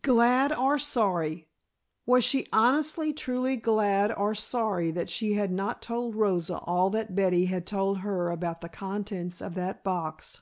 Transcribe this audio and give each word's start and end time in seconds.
Glad 0.00 0.50
or 0.50 0.78
sorry? 0.78 1.46
Was 2.06 2.24
she 2.24 2.46
honestly, 2.54 3.12
truly 3.12 3.58
glad 3.58 4.10
or 4.10 4.34
sorry 4.34 4.90
that 4.90 5.10
she 5.10 5.34
had 5.34 5.52
not 5.52 5.82
told 5.82 6.16
Rosa 6.16 6.56
all 6.60 6.88
that 6.88 7.14
Betty 7.14 7.44
had 7.44 7.66
told 7.66 7.98
her 7.98 8.30
about 8.30 8.62
the 8.62 8.70
contents 8.70 9.42
of 9.42 9.54
that 9.56 9.84
box? 9.84 10.40